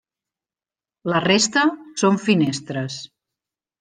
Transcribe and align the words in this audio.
La 1.13 1.21
resta 1.25 1.65
són 2.05 2.19
finestres. 2.27 2.97